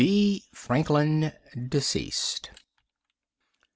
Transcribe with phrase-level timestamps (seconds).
[0.03, 0.43] B.
[0.51, 1.31] Franklin,
[1.69, 2.49] Deceased.